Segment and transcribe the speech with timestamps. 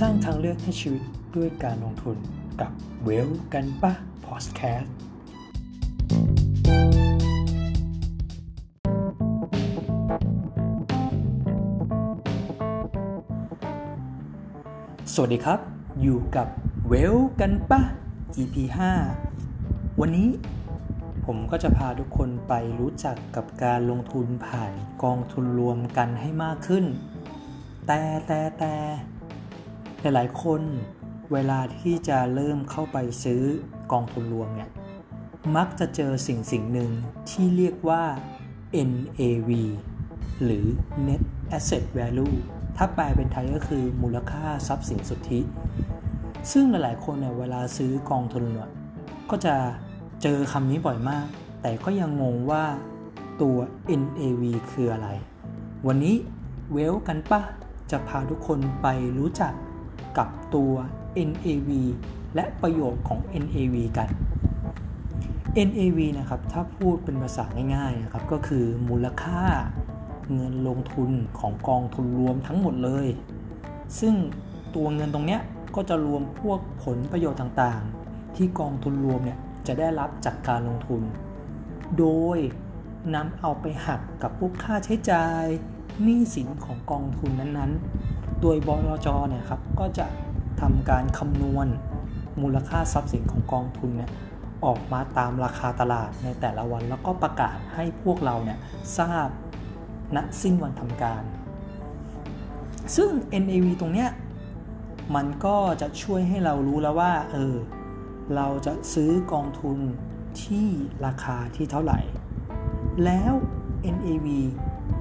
[0.00, 1.02] สร้างทางเลือกให้ชีวิต
[1.36, 2.16] ด้วยการลงทุน
[2.60, 2.72] กับ
[3.04, 3.92] เวลกันปะ
[4.26, 4.94] พอดแคสต์
[15.14, 15.58] สวัสดีครับ
[16.02, 16.48] อยู่กับ
[16.88, 17.80] เวลกันปะ
[18.36, 18.56] EP
[19.28, 20.28] 5 วันนี้
[21.24, 26.84] ผมก็จะพาทุกคนไปรู้จักกับการลงทุนผ่านกองทุนรวมกันให้มากขึ้น
[27.86, 28.74] แต่แต่แต่
[30.00, 30.62] หลายๆคน
[31.32, 33.42] เวลาที่จะเริ่มเข้าไปซื้อ
[33.92, 34.70] กองทุนรวมเนี่ย
[35.56, 36.90] มักจะเจอสิ่งสิ่งหนึ่ง
[37.30, 38.02] ที่เรียกว่า
[38.90, 39.50] NAV
[40.44, 40.64] หรือ
[41.06, 41.22] Net
[41.56, 42.34] Asset Value
[42.76, 45.40] ถ้าแปลเป็นไทยก็คือมูลค่าทรัพย์สินสุทธิ
[46.52, 48.70] ซึ่งหลายๆคนเนี่ยเวลาซื้อกองทุนเนี่ย
[49.30, 49.54] ก็จะ
[50.22, 51.26] เจอคำนี้บ่อยมาก
[51.62, 52.64] แต่ก็ยังงงว่า
[53.42, 53.56] ตัว
[54.00, 55.08] NAV คืออะไร
[55.86, 56.14] วันนี้
[56.72, 57.40] เวลกันปะ
[57.90, 58.86] จะพาทุกคนไป
[59.18, 59.52] รู้จัก
[60.18, 60.72] กับตัว
[61.28, 61.70] NAV
[62.34, 64.08] และประโยชน์ของ NAV กัน
[65.68, 67.44] NAV นะครับถ้าพูดเป็นภาษา
[67.74, 69.42] ง่ายๆนะครับก็คือมูลค่า
[70.34, 73.06] เงินลงทุนของกองทุนรวมทั้งหมดเลย
[74.00, 74.14] ซึ่ง
[74.74, 75.40] ตัวเงินตรงเนี้ย
[75.74, 81.02] ก็จะรวมพวกผลประโยชน์ต่างๆ ที่กองทุนรวมเนี่ยจะได้รับจากการลงทุน
[81.98, 82.38] โดย
[83.14, 85.44] นำเอาไปหักกับพวกค่าใช้จ่าย
[86.02, 90.06] หนี้สินของกองทุนนั้นๆ โดยบลจเนี่ยครับก็จะ
[90.60, 91.66] ทำการคำนวณ
[92.42, 94.10] มูลค่าทรัพย์สินของกองทุนเนี่ย
[94.64, 98.58] ออกมาตามราคาตลาดในแต่ละวัน แล้วก็ประกาศให้พวกเราเนี่ย
[98.98, 99.28] ทราบ
[100.16, 101.22] ณสิ้นวันทำการ
[102.96, 103.10] ซึ่ง
[103.42, 104.10] NAV ตรงเนี้ย
[105.14, 107.54] มันก็จะช่วยให้เรารู้แล้วว่าเออ
[108.36, 109.78] เราจะซื้อกองทุน
[110.42, 110.68] ที่
[111.06, 112.00] ราคาที่เท่าไหร่
[113.04, 113.32] แล้ว
[113.94, 114.26] NAV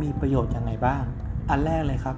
[0.00, 1.02] มีประโยชน์ยังไงบ้าง
[1.50, 2.16] อันแรกเลยครับ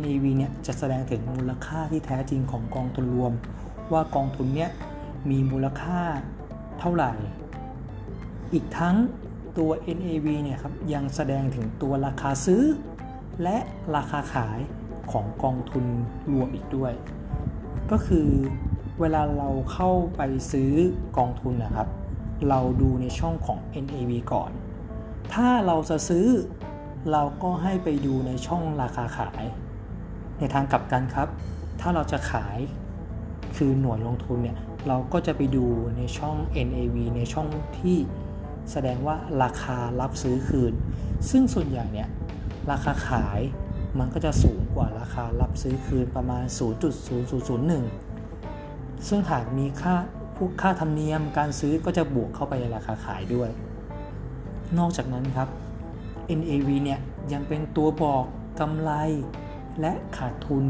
[0.00, 3.32] NAV เนี่ยจะแสดงถึงมูลค่าที่แท้จริงของกองทุนรวม
[3.92, 4.70] ว่ากองทุนเนี่ย
[5.30, 6.00] มีมูลค่า
[6.78, 7.12] เท่าไหร่
[8.52, 8.96] อีกทั้ง
[9.58, 12.62] ตัว NAV เนี่ยครับยังแสดงถึงตัวราคาซื้อ
[13.42, 13.56] และ
[13.96, 14.58] ราคาขาย
[15.12, 15.84] ของกองทุน
[16.32, 16.92] รวมอีกด้วย
[17.90, 18.28] ก็คือ
[19.00, 20.72] เวลาเราเข้าไปซื้อ
[21.18, 21.88] กองทุนนะครับ
[22.48, 24.50] เราดูในช่องของ NAV ก่อน
[25.32, 26.26] ถ้าเราจะซื้อ
[27.12, 29.42] เราก็ให้ไปดูในช่องราคาขาย
[30.38, 31.28] ในทางกลับกันครับ
[31.80, 32.58] ถ้าเราจะขาย
[33.56, 35.66] คือหน่วยลงทุนเนี่ย เราก็จะไปดู
[35.96, 37.98] ในช่อง NAV ในช่องที่
[38.70, 40.72] แสดงว่าราคารับซื้อคืน
[41.30, 42.08] ซึ่งส่วนใหญ่เนี่ย
[42.70, 43.40] ราคาขาย
[43.98, 46.44] มันก็จะสูงกว่าราคารับซื้อคืนประมาณ
[48.10, 49.94] 0.0001 ซึ่งหากมีค่า
[50.36, 53.50] พวกค่าธรรมเนียมการซื้อก็จะบวกเข้าไปในราคาขายด้วย
[54.78, 55.48] นอกจากนั้นครับ
[56.38, 57.00] NAV เนี่ย
[57.32, 58.24] ยังเป็นตัวบอก
[58.60, 58.90] กำไร
[59.80, 60.64] และขาดทุน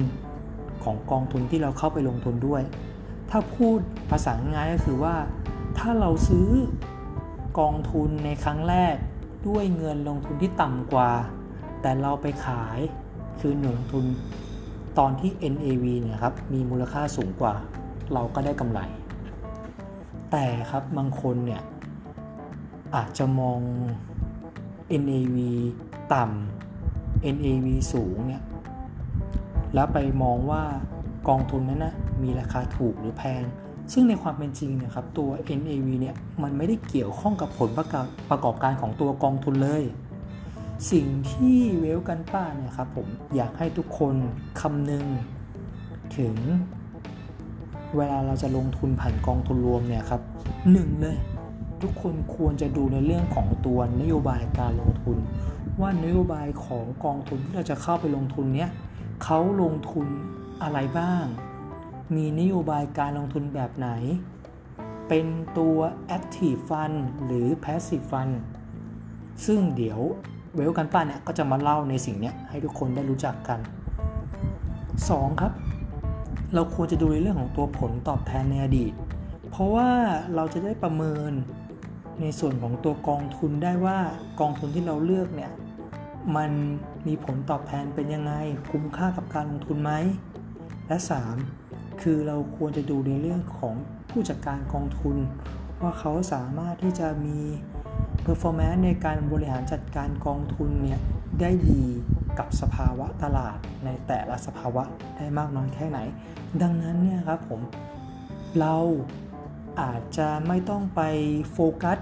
[0.85, 2.63] ของกองทุนที่เราเข้าไปลงทุนด้วย
[3.31, 3.79] ถ้าพูด
[4.11, 5.15] ภาษาง่ายก็คือว่า
[5.79, 6.49] ถ้าเราซื้อ
[7.59, 8.95] กองทุนในครั้งแรก
[9.49, 11.11] ด้วยเงินลงทุนที่ต่ำกว่า
[11.83, 12.79] แต่เราไปขาย
[13.41, 14.05] คือหน่วยลงทุน
[14.99, 17.55] ตอนที่ NAV เนี่ยครับมีมูลค่าสูงกว่า
[18.13, 18.81] เราก็ได้กำไร
[20.31, 21.63] แต่ครับบางคนเนี่ย
[22.95, 23.61] อาจจะมอง
[25.03, 25.37] NAV
[26.15, 28.43] ต่ำ NAV สูงเนี่ย
[29.75, 30.63] แล้วไปมองว่า
[31.29, 33.43] กองทุนนั้นนะมีราคาถูกหรือแพง
[33.93, 35.31] ซึ่งในความเป็นจริงเนี่ยครับตัว
[35.61, 39.83] NAV เนี่ยมันไม่ได้เกี่ยวข้องกับผลประกอบประกอบการของตัวกองทุนเลย
[40.93, 43.07] สิ่งที่เวลกันป้าเนี่ยครับผม
[43.37, 44.15] อยากให้ทุกคน
[44.61, 45.05] คำนึง
[46.17, 46.35] ถึง
[47.97, 50.23] เวลาเราจะลงทุนผ่านกองทุนรวมเนี่ยครับ
[50.73, 51.19] หนึ่งเลย
[51.83, 55.17] ทุกคนควรจะดูในเรื่องของตัวนโยบายการลงทุน
[55.81, 58.71] ว่านโยบายของกองทุนที่เราจะเข้าไปลงทุนเนี้ย
[59.23, 60.09] เขาลงทุน
[60.63, 61.25] อะไรบ้าง
[62.17, 63.89] มีนโยบายการลงทุนแบบไหน
[65.09, 65.27] เป็น
[65.59, 65.79] ตัว
[66.17, 68.35] active fund หรือ passive fund
[69.47, 70.01] ซึ่งเดี๋ยว
[70.55, 73.61] เวลกันป้าเนี่ยก็จะมาเล่าในสิ่งนี้ให้ทุกคนได้รู้จักกัน
[74.71, 75.41] 2.
[75.41, 75.53] ครับ
[76.55, 78.93] เราควรจะดูในเรื่องของตัวผลตอบแทนในอดีต
[79.51, 79.91] เพราะว่า
[80.35, 81.33] เราจะได้ประเมิน
[82.21, 83.99] ในส่วนของตัวกองทุนได้ว่า
[84.41, 85.51] กองทุนที่เราเลือกเนี่ย
[86.37, 86.51] มัน
[87.07, 88.33] มีผลตอบแทนเป็นยังไง
[88.71, 89.93] คุ้มค่ากับการลงทุนไหม
[90.89, 90.97] และ
[91.49, 92.03] 3.
[92.03, 93.75] คือเราควรจะดูในเรื่องของ
[94.11, 95.17] ผู้จัดการกองทุน
[95.83, 97.39] ว่าเขาสามารถที่จะมี
[98.27, 101.01] performance ในการบริหารจัดการกองทุนเนี่ย
[101.41, 101.85] ได้ดี
[102.39, 104.85] กับสภาวะตลาดในแต่ละสภาวะ
[105.17, 105.99] ได้มากน้อยแค่ไหน
[106.63, 107.61] ดังนั้นเนี่ยครับผม
[108.59, 108.77] เรา
[109.81, 111.01] อาจจะไม่ต้องไป
[111.53, 111.99] โฟกัส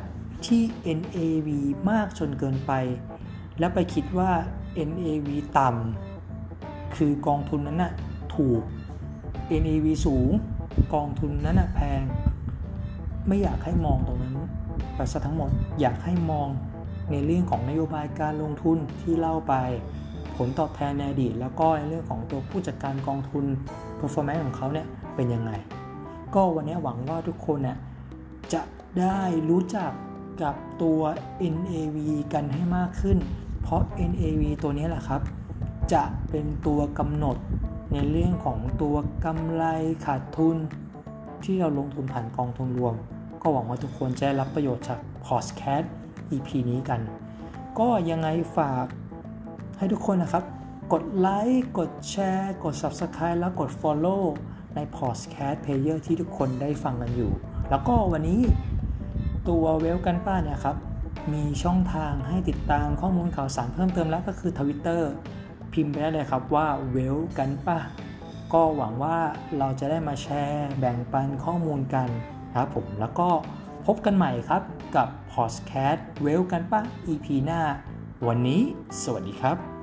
[0.47, 0.63] ที่
[0.99, 1.49] NAV
[1.91, 2.73] มากจนเกินไป
[3.59, 4.31] แล้วไปคิดว่า
[4.89, 7.93] NAV ต่ำคือกองทุนนั้นนะ่ะ
[8.37, 8.63] ถูก
[9.63, 10.31] NAV สูง
[10.95, 12.03] กองทุนนั้นนะแพง
[13.27, 14.35] ไม่อยากให้มองตรงนั้น
[14.97, 15.51] ไปซะทั้งหมด
[15.81, 16.49] อยากให้มอง
[17.11, 19.55] ในเรื่องของนโยบายการลงทุนที่เล่าไป
[20.37, 23.45] ผลตอบแทนในอดีตแล้วก็ในเรื่องของตัวผู้จัดการกองทุน
[23.99, 25.51] performance ของเขาเนี่ยเป็นยังไง
[26.35, 27.79] ก็วันนี้หวังว่าทุกคนเนี่ย
[28.53, 28.63] จะ
[29.01, 29.21] ได้
[29.51, 29.93] รู้จัก
[30.43, 31.01] กับตัว
[31.55, 31.97] NAV
[32.33, 33.19] กันให้มากขึ้น
[33.69, 35.21] เพราะ NAV ตัวนี้แหละครับ
[35.93, 37.37] จะเป็นตัวกำหนด
[37.93, 39.65] ในเรื่องของตัวกำไร
[40.07, 40.57] ขาดทุน
[41.45, 42.95] ที่เราลงทุนผ่านกองทุนรวม
[43.43, 45.87] ก็หวังว่าทุกคนจะได้รับประโยชน์จาก Podcast
[46.33, 47.01] EP นี้กัน
[47.79, 48.87] ก็ยังไงฝาก
[49.79, 50.45] ให้ทุกคนนะครับ
[50.93, 54.23] กดไลค์กดแชร์ กด Subscribe แล้วกด Follow
[54.75, 57.33] ใน Podcast Player ที่ทุกคนได้ฟังกันอยู่
[57.71, 58.41] แล้วก็วันนี้
[59.49, 60.77] ตัวเวลกันป้าเนี่ยครับ
[61.33, 65.03] มีช่องทางให้ติดตามข้อมูลข่าวสารเพิ่มเติมแล้วก็คือ Twitter
[65.73, 67.79] พิมพ์ไปได้เลยครับว่าเวลกันป้า
[68.53, 69.19] ก็หวังว่า
[69.59, 72.09] เราจะได้มาแชร์แบ่งปันข้อมูลกัน
[72.55, 73.29] ครับผมแล้วก็
[73.87, 74.63] พบกันใหม่ครับ
[74.97, 76.81] กับฮอสแคดเวลกันป้า
[77.13, 77.61] EP หน้า
[78.27, 78.61] วันนี้
[79.03, 79.76] สวัสดีครับ